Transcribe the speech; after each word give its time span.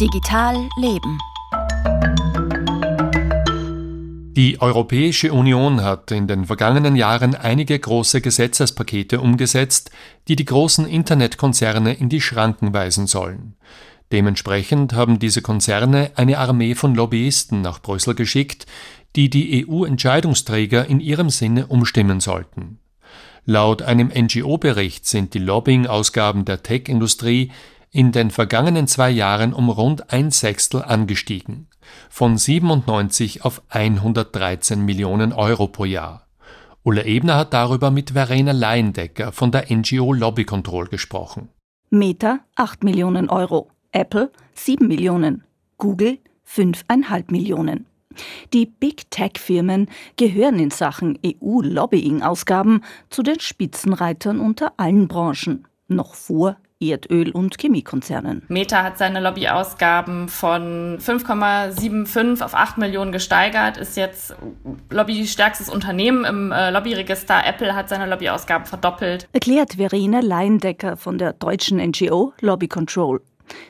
Digital 0.00 0.68
Leben. 0.76 1.18
Die 4.36 4.60
Europäische 4.60 5.32
Union 5.32 5.82
hat 5.82 6.10
in 6.10 6.26
den 6.26 6.44
vergangenen 6.44 6.96
Jahren 6.96 7.34
einige 7.34 7.78
große 7.78 8.20
Gesetzespakete 8.20 9.22
umgesetzt, 9.22 9.90
die 10.28 10.36
die 10.36 10.44
großen 10.44 10.86
Internetkonzerne 10.86 11.94
in 11.94 12.10
die 12.10 12.20
Schranken 12.20 12.74
weisen 12.74 13.06
sollen. 13.06 13.54
Dementsprechend 14.12 14.92
haben 14.92 15.18
diese 15.18 15.40
Konzerne 15.40 16.10
eine 16.16 16.36
Armee 16.36 16.74
von 16.74 16.94
Lobbyisten 16.94 17.62
nach 17.62 17.80
Brüssel 17.80 18.14
geschickt, 18.14 18.66
die 19.16 19.30
die 19.30 19.66
EU-Entscheidungsträger 19.66 20.84
in 20.84 21.00
ihrem 21.00 21.30
Sinne 21.30 21.68
umstimmen 21.68 22.20
sollten. 22.20 22.80
Laut 23.46 23.80
einem 23.80 24.08
NGO-Bericht 24.08 25.06
sind 25.06 25.32
die 25.32 25.38
Lobbying-Ausgaben 25.38 26.44
der 26.44 26.62
Tech-Industrie 26.62 27.50
in 27.96 28.12
den 28.12 28.30
vergangenen 28.30 28.86
zwei 28.86 29.08
Jahren 29.08 29.54
um 29.54 29.70
rund 29.70 30.12
ein 30.12 30.30
Sechstel 30.30 30.82
angestiegen, 30.82 31.68
von 32.10 32.36
97 32.36 33.42
auf 33.42 33.62
113 33.70 34.84
Millionen 34.84 35.32
Euro 35.32 35.66
pro 35.66 35.86
Jahr. 35.86 36.26
Ulla 36.82 37.06
Ebner 37.06 37.36
hat 37.36 37.54
darüber 37.54 37.90
mit 37.90 38.10
Verena 38.10 38.52
Leindecker 38.52 39.32
von 39.32 39.50
der 39.50 39.74
NGO 39.74 40.12
Lobby 40.12 40.44
Control 40.44 40.88
gesprochen. 40.88 41.48
Meta 41.88 42.40
8 42.56 42.84
Millionen 42.84 43.30
Euro, 43.30 43.70
Apple 43.92 44.30
7 44.52 44.86
Millionen, 44.86 45.44
Google 45.78 46.18
5,5 46.46 47.32
Millionen. 47.32 47.86
Die 48.52 48.66
Big 48.66 49.10
Tech-Firmen 49.10 49.88
gehören 50.18 50.58
in 50.58 50.70
Sachen 50.70 51.18
EU-Lobbying-Ausgaben 51.24 52.82
zu 53.08 53.22
den 53.22 53.40
Spitzenreitern 53.40 54.38
unter 54.38 54.74
allen 54.76 55.08
Branchen, 55.08 55.66
noch 55.88 56.14
vor 56.14 56.58
Erdöl- 56.80 57.32
und 57.32 57.56
Chemiekonzernen. 57.58 58.42
Meta 58.48 58.82
hat 58.82 58.98
seine 58.98 59.20
Lobbyausgaben 59.20 60.28
von 60.28 60.98
5,75 60.98 62.44
auf 62.44 62.54
8 62.54 62.76
Millionen 62.76 63.12
gesteigert, 63.12 63.78
ist 63.78 63.96
jetzt 63.96 64.34
lobbystärkstes 64.90 65.70
Unternehmen 65.70 66.24
im 66.24 66.52
äh, 66.52 66.70
Lobbyregister. 66.70 67.46
Apple 67.46 67.74
hat 67.74 67.88
seine 67.88 68.06
Lobbyausgaben 68.06 68.66
verdoppelt. 68.66 69.26
Erklärt 69.32 69.74
Verena 69.74 70.20
Leindecker 70.20 70.98
von 70.98 71.16
der 71.16 71.32
deutschen 71.32 71.78
NGO 71.78 72.34
Lobby 72.40 72.68
Control. 72.68 73.22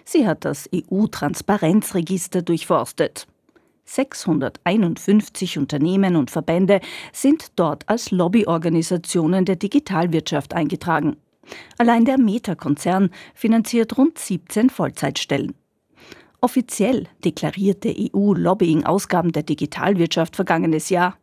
Sie 0.04 0.26
hat 0.26 0.44
das 0.44 0.68
EU-Transparenzregister 0.74 2.42
durchforstet. 2.42 3.28
651 3.84 5.58
Unternehmen 5.58 6.16
und 6.16 6.32
Verbände 6.32 6.80
sind 7.12 7.52
dort 7.54 7.88
als 7.88 8.10
Lobbyorganisationen 8.10 9.44
der 9.44 9.54
Digitalwirtschaft 9.56 10.54
eingetragen. 10.54 11.16
Allein 11.78 12.04
der 12.04 12.18
Meta-Konzern 12.18 13.10
finanziert 13.34 13.96
rund 13.98 14.18
17 14.18 14.70
Vollzeitstellen. 14.70 15.54
Offiziell 16.40 17.08
deklarierte 17.24 17.94
EU-Lobbying-Ausgaben 17.96 19.32
der 19.32 19.42
Digitalwirtschaft 19.42 20.36
vergangenes 20.36 20.90
Jahr 20.90 21.16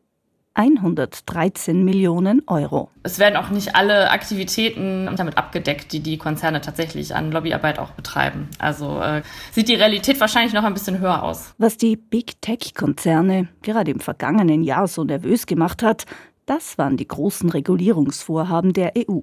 113 0.56 1.84
Millionen 1.84 2.44
Euro. 2.48 2.92
Es 3.02 3.18
werden 3.18 3.38
auch 3.38 3.50
nicht 3.50 3.76
alle 3.76 4.12
Aktivitäten 4.12 5.10
damit 5.16 5.38
abgedeckt, 5.38 5.92
die 5.94 6.00
die 6.00 6.18
Konzerne 6.18 6.62
tatsächlich 6.62 7.16
an 7.16 7.32
Lobbyarbeit 7.32 7.80
auch 7.80 7.92
betreiben. 7.92 8.50
Also 8.60 9.00
äh, 9.00 9.24
sieht 9.52 9.68
die 9.68 9.76
Realität 9.76 10.20
wahrscheinlich 10.20 10.54
noch 10.54 10.64
ein 10.64 10.74
bisschen 10.74 11.00
höher 11.00 11.24
aus. 11.24 11.56
Was 11.58 11.78
die 11.78 11.96
Big 11.96 12.40
Tech-Konzerne 12.42 13.48
gerade 13.64 13.92
im 13.92 14.00
vergangenen 14.00 14.64
Jahr 14.64 14.88
so 14.88 15.04
nervös 15.04 15.48
gemacht 15.48 15.82
hat, 15.82 16.06
das 16.46 16.78
waren 16.78 16.98
die 16.98 17.08
großen 17.08 17.50
Regulierungsvorhaben 17.50 18.74
der 18.74 18.94
EU. 18.98 19.22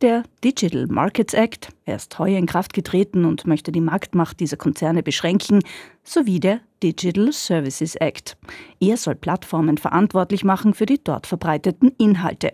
Der 0.00 0.24
Digital 0.42 0.86
Markets 0.88 1.34
Act, 1.34 1.68
er 1.84 1.96
ist 1.96 2.18
heuer 2.18 2.38
in 2.38 2.46
Kraft 2.46 2.72
getreten 2.72 3.24
und 3.24 3.46
möchte 3.46 3.70
die 3.70 3.80
Marktmacht 3.80 4.40
dieser 4.40 4.56
Konzerne 4.56 5.02
beschränken, 5.02 5.60
sowie 6.02 6.40
der 6.40 6.60
Digital 6.82 7.32
Services 7.32 7.94
Act. 7.96 8.36
Er 8.80 8.96
soll 8.96 9.14
Plattformen 9.14 9.78
verantwortlich 9.78 10.44
machen 10.44 10.74
für 10.74 10.86
die 10.86 11.02
dort 11.02 11.26
verbreiteten 11.26 11.92
Inhalte. 11.96 12.52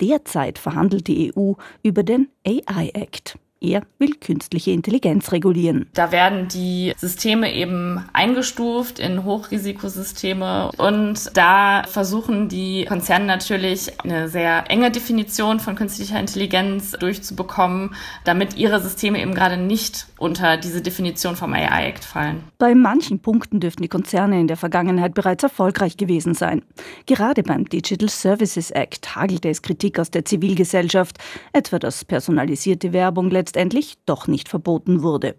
Derzeit 0.00 0.58
verhandelt 0.58 1.08
die 1.08 1.32
EU 1.34 1.54
über 1.82 2.02
den 2.02 2.28
AI 2.46 2.90
Act. 2.94 3.38
Er 3.60 3.82
will 3.98 4.14
künstliche 4.14 4.70
Intelligenz 4.70 5.32
regulieren. 5.32 5.88
Da 5.94 6.12
werden 6.12 6.46
die 6.46 6.94
Systeme 6.96 7.52
eben 7.52 8.04
eingestuft 8.12 9.00
in 9.00 9.24
Hochrisikosysteme 9.24 10.70
und 10.76 11.36
da 11.36 11.82
versuchen 11.88 12.48
die 12.48 12.84
Konzerne 12.84 13.26
natürlich 13.26 14.00
eine 14.04 14.28
sehr 14.28 14.70
enge 14.70 14.92
Definition 14.92 15.58
von 15.58 15.74
künstlicher 15.74 16.20
Intelligenz 16.20 16.92
durchzubekommen, 16.92 17.96
damit 18.24 18.56
ihre 18.56 18.80
Systeme 18.80 19.20
eben 19.20 19.34
gerade 19.34 19.56
nicht 19.56 20.06
unter 20.18 20.56
diese 20.56 20.80
Definition 20.80 21.34
vom 21.34 21.52
AI 21.52 21.88
Act 21.88 22.04
fallen. 22.04 22.44
Bei 22.58 22.76
manchen 22.76 23.18
Punkten 23.18 23.58
dürften 23.58 23.82
die 23.82 23.88
Konzerne 23.88 24.40
in 24.40 24.46
der 24.46 24.56
Vergangenheit 24.56 25.14
bereits 25.14 25.42
erfolgreich 25.42 25.96
gewesen 25.96 26.34
sein. 26.34 26.62
Gerade 27.06 27.42
beim 27.42 27.68
Digital 27.68 28.08
Services 28.08 28.70
Act 28.70 29.16
hagelte 29.16 29.48
es 29.48 29.62
Kritik 29.62 29.98
aus 29.98 30.12
der 30.12 30.24
Zivilgesellschaft, 30.24 31.18
etwa 31.52 31.80
dass 31.80 32.04
personalisierte 32.04 32.92
Werbung 32.92 33.30
letztendlich 33.30 33.47
doch 34.06 34.26
nicht 34.26 34.48
verboten 34.48 35.02
wurde. 35.02 35.36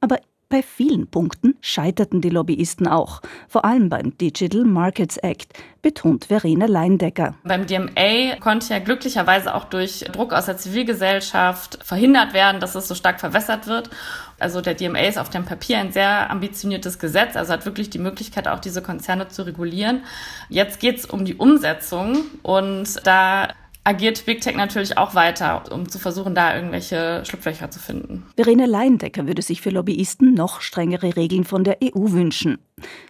Aber 0.00 0.18
bei 0.54 0.62
vielen 0.62 1.08
Punkten 1.08 1.56
scheiterten 1.60 2.20
die 2.20 2.28
Lobbyisten 2.28 2.86
auch, 2.86 3.22
vor 3.48 3.64
allem 3.64 3.88
beim 3.88 4.16
Digital 4.18 4.64
Markets 4.64 5.16
Act, 5.16 5.52
betont 5.82 6.26
Verena 6.26 6.66
Leindecker. 6.66 7.34
Beim 7.42 7.66
DMA 7.66 8.36
konnte 8.38 8.72
ja 8.72 8.78
glücklicherweise 8.78 9.52
auch 9.54 9.64
durch 9.64 10.04
Druck 10.12 10.32
aus 10.32 10.46
der 10.46 10.56
Zivilgesellschaft 10.56 11.78
verhindert 11.82 12.34
werden, 12.34 12.60
dass 12.60 12.76
es 12.76 12.86
so 12.86 12.94
stark 12.94 13.18
verwässert 13.18 13.66
wird. 13.66 13.90
Also 14.38 14.60
der 14.60 14.74
DMA 14.74 15.00
ist 15.00 15.18
auf 15.18 15.30
dem 15.30 15.44
Papier 15.44 15.78
ein 15.78 15.90
sehr 15.90 16.30
ambitioniertes 16.30 17.00
Gesetz, 17.00 17.34
also 17.34 17.52
hat 17.52 17.66
wirklich 17.66 17.90
die 17.90 17.98
Möglichkeit, 17.98 18.46
auch 18.46 18.60
diese 18.60 18.80
Konzerne 18.80 19.28
zu 19.28 19.42
regulieren. 19.42 20.04
Jetzt 20.50 20.78
geht 20.78 20.98
es 20.98 21.06
um 21.06 21.24
die 21.24 21.34
Umsetzung 21.34 22.18
und 22.42 23.04
da 23.04 23.48
agiert 23.84 24.24
Big 24.24 24.40
Tech 24.40 24.56
natürlich 24.56 24.96
auch 24.98 25.14
weiter, 25.14 25.64
um 25.70 25.88
zu 25.88 25.98
versuchen, 25.98 26.34
da 26.34 26.54
irgendwelche 26.54 27.22
Schlupflöcher 27.24 27.70
zu 27.70 27.78
finden. 27.78 28.26
Verena 28.36 28.64
Leindecker 28.64 29.26
würde 29.26 29.42
sich 29.42 29.60
für 29.60 29.70
Lobbyisten 29.70 30.34
noch 30.34 30.62
strengere 30.62 31.16
Regeln 31.16 31.44
von 31.44 31.64
der 31.64 31.78
EU 31.82 32.10
wünschen. 32.10 32.58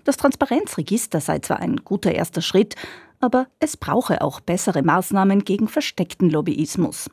Das 0.05 0.17
Transparenzregister 0.17 1.21
sei 1.21 1.39
zwar 1.39 1.61
ein 1.61 1.77
guter 1.77 2.13
erster 2.13 2.43
Schritt, 2.43 2.75
aber 3.21 3.47
es 3.61 3.77
brauche 3.77 4.21
auch 4.21 4.41
bessere 4.41 4.83
Maßnahmen 4.83 5.45
gegen 5.45 5.69
versteckten 5.69 6.29
Lobbyismus. 6.29 7.09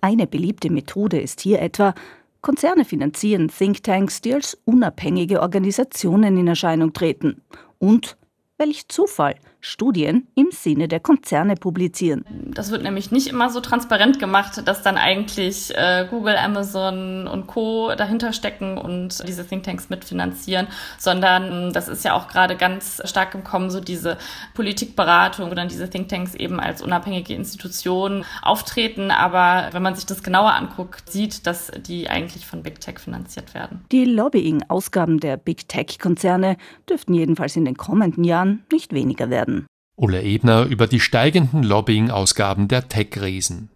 Eine 0.00 0.26
beliebte 0.26 0.70
Methode 0.70 1.20
ist 1.20 1.40
hier 1.40 1.62
etwa, 1.62 1.94
Konzerne 2.42 2.84
finanzieren 2.84 3.48
Thinktanks, 3.48 4.20
die 4.20 4.34
als 4.34 4.58
unabhängige 4.66 5.40
Organisationen 5.40 6.36
in 6.36 6.46
Erscheinung 6.46 6.92
treten 6.92 7.40
und 7.78 8.18
welch 8.58 8.86
Zufall, 8.88 9.36
Studien 9.64 10.28
im 10.34 10.48
Sinne 10.50 10.88
der 10.88 11.00
Konzerne 11.00 11.54
publizieren. 11.54 12.24
Das 12.52 12.70
wird 12.70 12.82
nämlich 12.82 13.10
nicht 13.10 13.28
immer 13.28 13.48
so 13.48 13.60
transparent 13.60 14.18
gemacht, 14.18 14.60
dass 14.68 14.82
dann 14.82 14.98
eigentlich 14.98 15.74
äh, 15.74 16.06
Google, 16.10 16.36
Amazon 16.36 17.26
und 17.26 17.46
Co. 17.46 17.94
dahinter 17.96 18.34
stecken 18.34 18.76
und 18.76 19.26
diese 19.26 19.46
Thinktanks 19.46 19.88
mitfinanzieren, 19.88 20.66
sondern 20.98 21.72
das 21.72 21.88
ist 21.88 22.04
ja 22.04 22.12
auch 22.12 22.28
gerade 22.28 22.56
ganz 22.56 23.00
stark 23.06 23.34
im 23.34 23.42
Kommen, 23.42 23.70
so 23.70 23.80
diese 23.80 24.18
Politikberatung, 24.52 25.50
wo 25.50 25.54
dann 25.54 25.68
diese 25.68 25.88
Thinktanks 25.88 26.34
eben 26.34 26.60
als 26.60 26.82
unabhängige 26.82 27.32
Institutionen 27.32 28.26
auftreten. 28.42 29.10
Aber 29.10 29.70
wenn 29.72 29.82
man 29.82 29.94
sich 29.94 30.04
das 30.04 30.22
genauer 30.22 30.52
anguckt, 30.52 31.10
sieht, 31.10 31.46
dass 31.46 31.72
die 31.86 32.10
eigentlich 32.10 32.44
von 32.44 32.62
Big 32.62 32.80
Tech 32.80 32.98
finanziert 32.98 33.54
werden. 33.54 33.82
Die 33.92 34.04
Lobbying-Ausgaben 34.04 35.20
der 35.20 35.38
Big 35.38 35.68
Tech-Konzerne 35.68 36.58
dürften 36.88 37.14
jedenfalls 37.14 37.56
in 37.56 37.64
den 37.64 37.78
kommenden 37.78 38.24
Jahren 38.24 38.64
nicht 38.70 38.92
weniger 38.92 39.30
werden. 39.30 39.53
Ulla 39.96 40.20
Ebner 40.20 40.64
über 40.64 40.88
die 40.88 40.98
steigenden 40.98 41.62
Lobbying-Ausgaben 41.62 42.66
der 42.66 42.88
Tech-Riesen. 42.88 43.70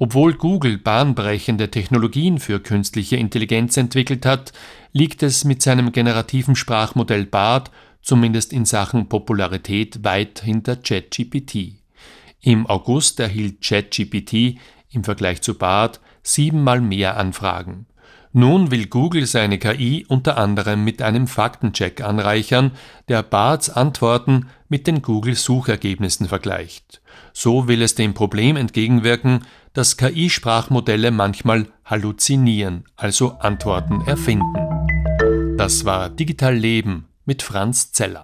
Obwohl 0.00 0.34
Google 0.34 0.78
bahnbrechende 0.78 1.70
Technologien 1.70 2.38
für 2.38 2.60
künstliche 2.60 3.16
Intelligenz 3.16 3.76
entwickelt 3.76 4.26
hat, 4.26 4.52
liegt 4.92 5.22
es 5.22 5.44
mit 5.44 5.62
seinem 5.62 5.92
generativen 5.92 6.56
Sprachmodell 6.56 7.24
BART 7.24 7.70
zumindest 8.02 8.52
in 8.52 8.64
Sachen 8.64 9.08
Popularität 9.08 10.02
weit 10.02 10.40
hinter 10.40 10.76
ChatGPT. 10.76 11.74
Im 12.40 12.66
August 12.66 13.20
erhielt 13.20 13.62
ChatGPT 13.62 14.58
im 14.90 15.04
Vergleich 15.04 15.42
zu 15.42 15.54
BART 15.54 16.00
siebenmal 16.22 16.80
mehr 16.80 17.16
Anfragen. 17.16 17.86
Nun 18.32 18.70
will 18.70 18.86
Google 18.86 19.26
seine 19.26 19.58
KI 19.58 20.04
unter 20.06 20.36
anderem 20.36 20.84
mit 20.84 21.00
einem 21.02 21.26
Faktencheck 21.26 22.02
anreichern, 22.02 22.72
der 23.08 23.22
Barts 23.22 23.70
Antworten 23.70 24.46
mit 24.68 24.86
den 24.86 25.02
Google-Suchergebnissen 25.02 26.28
vergleicht. 26.28 27.00
So 27.32 27.68
will 27.68 27.82
es 27.82 27.94
dem 27.94 28.14
Problem 28.14 28.56
entgegenwirken, 28.56 29.44
dass 29.72 29.96
KI-Sprachmodelle 29.96 31.10
manchmal 31.10 31.68
halluzinieren, 31.84 32.84
also 32.96 33.38
Antworten 33.38 34.02
erfinden. 34.06 35.56
Das 35.56 35.84
war 35.84 36.10
Digital 36.10 36.54
Leben 36.54 37.08
mit 37.24 37.42
Franz 37.42 37.92
Zeller. 37.92 38.16